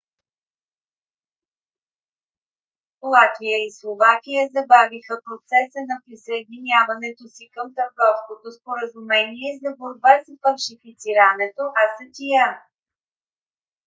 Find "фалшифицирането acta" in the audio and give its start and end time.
10.43-12.41